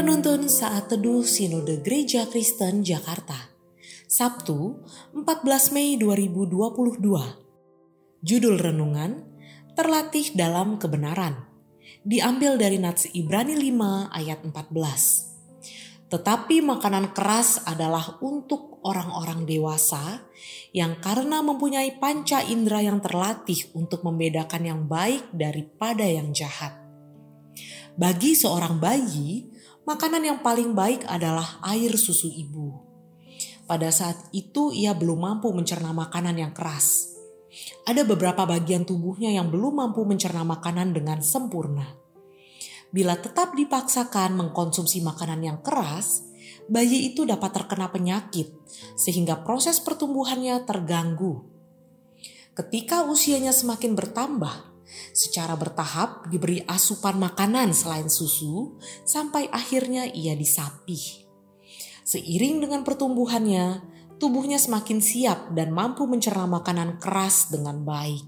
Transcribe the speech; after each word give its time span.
Penuntun 0.00 0.48
Saat 0.48 0.88
Teduh 0.88 1.20
Sinode 1.20 1.84
Gereja 1.84 2.24
Kristen 2.24 2.80
Jakarta. 2.80 3.52
Sabtu 4.08 4.80
14 5.12 5.76
Mei 5.76 6.00
2022 6.00 7.04
Judul 8.24 8.56
Renungan 8.56 9.20
Terlatih 9.76 10.32
dalam 10.32 10.80
Kebenaran. 10.80 11.44
Diambil 12.00 12.56
dari 12.56 12.80
Nats 12.80 13.12
Ibrani 13.12 13.52
5 13.52 14.08
ayat 14.08 14.40
14 14.40 16.08
Tetapi 16.08 16.64
makanan 16.64 17.12
keras 17.12 17.60
adalah 17.68 18.16
untuk 18.24 18.80
orang-orang 18.80 19.44
dewasa 19.44 20.24
yang 20.72 20.96
karena 21.04 21.44
mempunyai 21.44 22.00
panca 22.00 22.40
indera 22.40 22.80
yang 22.80 23.04
terlatih 23.04 23.68
untuk 23.76 24.00
membedakan 24.00 24.64
yang 24.64 24.80
baik 24.88 25.28
daripada 25.36 26.08
yang 26.08 26.32
jahat. 26.32 26.72
Bagi 28.00 28.32
seorang 28.32 28.80
bayi, 28.80 29.59
makanan 29.88 30.22
yang 30.24 30.38
paling 30.44 30.76
baik 30.76 31.04
adalah 31.08 31.60
air 31.72 31.94
susu 31.96 32.28
ibu. 32.28 32.90
Pada 33.70 33.88
saat 33.94 34.18
itu 34.34 34.74
ia 34.74 34.90
belum 34.96 35.22
mampu 35.22 35.54
mencerna 35.54 35.94
makanan 35.94 36.34
yang 36.34 36.50
keras. 36.50 37.14
Ada 37.86 38.02
beberapa 38.06 38.46
bagian 38.46 38.82
tubuhnya 38.82 39.30
yang 39.30 39.50
belum 39.50 39.78
mampu 39.78 40.02
mencerna 40.06 40.42
makanan 40.42 40.90
dengan 40.94 41.22
sempurna. 41.22 41.86
Bila 42.90 43.14
tetap 43.14 43.54
dipaksakan 43.54 44.34
mengkonsumsi 44.34 45.02
makanan 45.06 45.46
yang 45.46 45.58
keras, 45.62 46.26
bayi 46.66 47.14
itu 47.14 47.22
dapat 47.22 47.62
terkena 47.62 47.90
penyakit 47.90 48.50
sehingga 48.98 49.46
proses 49.46 49.78
pertumbuhannya 49.78 50.66
terganggu. 50.66 51.46
Ketika 52.54 53.06
usianya 53.06 53.54
semakin 53.54 53.94
bertambah, 53.94 54.69
secara 55.10 55.54
bertahap 55.58 56.30
diberi 56.30 56.62
asupan 56.66 57.18
makanan 57.18 57.74
selain 57.74 58.08
susu 58.08 58.78
sampai 59.06 59.50
akhirnya 59.50 60.08
ia 60.10 60.34
disapih. 60.34 61.26
Seiring 62.06 62.64
dengan 62.64 62.82
pertumbuhannya, 62.82 63.84
tubuhnya 64.18 64.58
semakin 64.58 64.98
siap 64.98 65.54
dan 65.54 65.70
mampu 65.70 66.06
mencerna 66.10 66.48
makanan 66.48 66.98
keras 66.98 67.52
dengan 67.52 67.82
baik. 67.86 68.26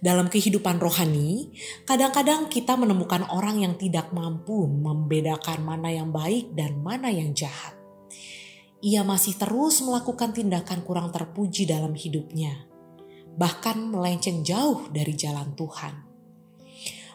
Dalam 0.00 0.32
kehidupan 0.32 0.80
rohani, 0.80 1.52
kadang-kadang 1.84 2.48
kita 2.48 2.72
menemukan 2.72 3.28
orang 3.28 3.60
yang 3.60 3.76
tidak 3.76 4.08
mampu 4.16 4.64
membedakan 4.64 5.60
mana 5.60 5.92
yang 5.92 6.08
baik 6.08 6.56
dan 6.56 6.80
mana 6.80 7.12
yang 7.12 7.36
jahat. 7.36 7.76
Ia 8.80 9.04
masih 9.04 9.36
terus 9.36 9.84
melakukan 9.84 10.32
tindakan 10.32 10.80
kurang 10.88 11.12
terpuji 11.12 11.68
dalam 11.68 11.92
hidupnya 11.92 12.69
bahkan 13.38 13.90
melenceng 13.90 14.42
jauh 14.42 14.88
dari 14.90 15.14
jalan 15.14 15.54
Tuhan. 15.54 16.10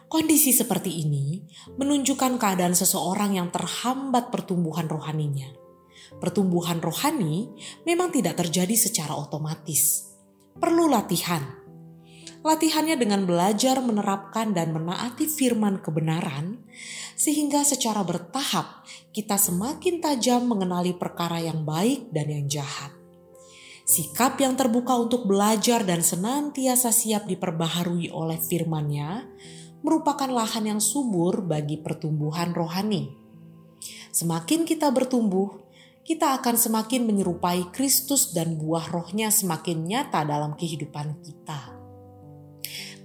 Kondisi 0.05 0.53
seperti 0.53 1.01
ini 1.01 1.43
menunjukkan 1.75 2.37
keadaan 2.37 2.77
seseorang 2.77 3.35
yang 3.35 3.49
terhambat 3.49 4.29
pertumbuhan 4.29 4.85
rohaninya. 4.85 5.49
Pertumbuhan 6.21 6.79
rohani 6.79 7.49
memang 7.83 8.13
tidak 8.13 8.37
terjadi 8.39 8.77
secara 8.77 9.17
otomatis, 9.17 10.13
perlu 10.55 10.87
latihan. 10.87 11.41
Latihannya 12.45 12.95
dengan 13.01 13.25
belajar 13.25 13.81
menerapkan 13.81 14.53
dan 14.53 14.69
menaati 14.69 15.25
firman 15.25 15.81
kebenaran, 15.81 16.61
sehingga 17.17 17.65
secara 17.65 18.05
bertahap 18.05 18.85
kita 19.09 19.41
semakin 19.41 19.97
tajam 19.97 20.45
mengenali 20.45 20.93
perkara 20.93 21.41
yang 21.41 21.65
baik 21.65 22.13
dan 22.13 22.29
yang 22.29 22.45
jahat. 22.45 23.04
Sikap 23.85 24.41
yang 24.41 24.57
terbuka 24.57 24.97
untuk 24.97 25.29
belajar 25.29 25.85
dan 25.85 26.01
senantiasa 26.01 26.89
siap 26.89 27.29
diperbaharui 27.29 28.09
oleh 28.09 28.41
firman-Nya 28.41 29.29
merupakan 29.85 30.25
lahan 30.25 30.73
yang 30.73 30.81
subur 30.81 31.45
bagi 31.45 31.77
pertumbuhan 31.77 32.49
rohani. 32.57 33.13
Semakin 34.09 34.65
kita 34.65 34.89
bertumbuh, 34.89 35.61
kita 36.01 36.33
akan 36.41 36.57
semakin 36.57 37.05
menyerupai 37.05 37.69
Kristus 37.69 38.33
dan 38.33 38.57
buah 38.57 38.89
rohnya 38.89 39.29
semakin 39.29 39.85
nyata 39.85 40.25
dalam 40.25 40.57
kehidupan 40.57 41.21
kita. 41.21 41.77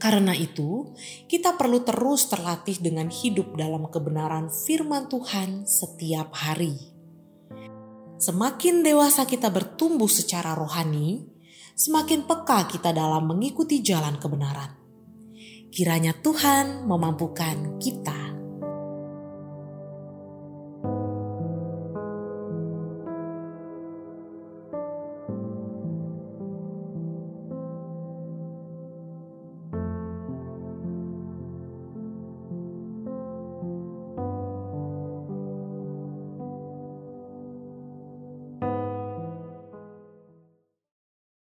Karena 0.01 0.33
itu, 0.33 0.97
kita 1.29 1.61
perlu 1.61 1.85
terus 1.85 2.25
terlatih 2.33 2.81
dengan 2.81 3.13
hidup 3.13 3.53
dalam 3.53 3.85
kebenaran 3.93 4.49
firman 4.49 5.13
Tuhan 5.13 5.69
setiap 5.69 6.33
hari. 6.33 7.00
Semakin 8.21 8.85
dewasa 8.85 9.25
kita 9.25 9.49
bertumbuh 9.49 10.05
secara 10.05 10.53
rohani, 10.53 11.25
semakin 11.73 12.29
peka 12.29 12.69
kita 12.69 12.93
dalam 12.93 13.25
mengikuti 13.25 13.81
jalan 13.81 14.21
kebenaran. 14.21 14.77
Kiranya 15.73 16.13
Tuhan 16.21 16.85
memampukan 16.85 17.81
kita 17.81 18.30